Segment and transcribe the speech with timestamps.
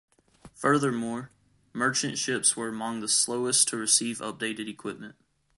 [0.55, 1.29] Furthermore,
[1.73, 5.13] merchant ships were among the slowest to receive updated equipment.